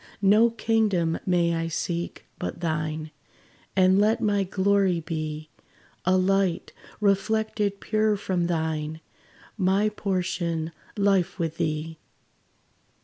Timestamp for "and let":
3.75-4.19